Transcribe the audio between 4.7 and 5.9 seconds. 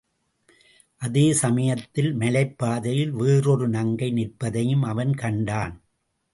அவன் கண்டான்.